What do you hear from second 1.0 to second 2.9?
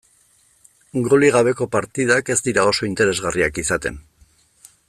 Golik gabeko partidak ez dira